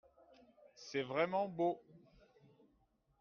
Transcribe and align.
C'est 0.73 1.03
vraiment 1.03 1.47
beau. 1.47 1.79